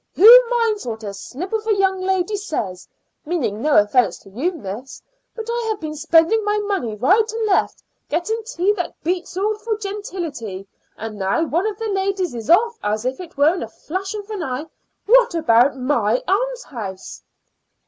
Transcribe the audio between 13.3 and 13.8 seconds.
were in a